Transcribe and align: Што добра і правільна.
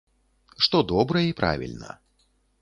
Што 0.67 0.81
добра 0.93 1.21
і 1.27 1.37
правільна. 1.43 1.91